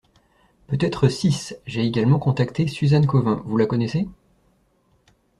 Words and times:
Peut-être 0.65 1.09
six, 1.09 1.55
j’ai 1.67 1.85
également 1.85 2.17
contacté 2.17 2.67
Suzanne 2.67 3.05
Cauvin, 3.05 3.43
vous 3.45 3.55
la 3.57 3.67
connaissez? 3.67 4.07